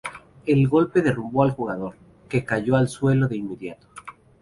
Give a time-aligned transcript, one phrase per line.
[0.47, 1.95] El golpe derrumbó al jugador,
[2.27, 3.85] que cayó al suelo de inmediato.